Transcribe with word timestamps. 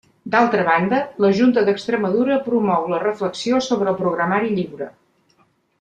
D'altra 0.35 0.63
banda, 0.69 1.01
la 1.25 1.29
Junta 1.41 1.63
d'Extremadura 1.67 2.39
promou 2.49 2.89
la 2.95 3.03
reflexió 3.07 3.61
sobre 3.69 3.93
el 3.95 4.01
programari 4.05 4.55
lliure. 4.59 4.89